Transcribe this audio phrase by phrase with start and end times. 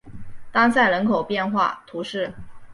[0.51, 2.33] 当塞人口变化图示